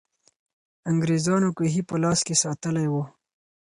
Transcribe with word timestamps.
انګریزان 0.89 1.43
کوهي 1.57 1.81
په 1.89 1.95
لاس 2.03 2.19
کې 2.27 2.35
ساتلې 2.43 2.85
وو. 2.91 3.03